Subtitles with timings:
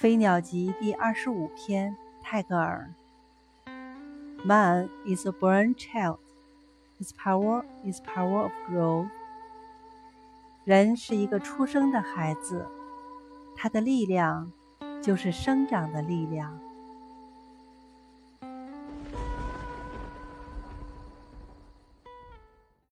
[0.00, 2.94] 飞鸟集第二十五篇泰戈尔
[4.46, 6.20] man is a born child
[6.98, 9.10] his power is power of growth
[10.64, 12.66] 人是一个出生的孩子
[13.54, 14.50] 他的力量
[15.02, 16.58] 就是生长的力量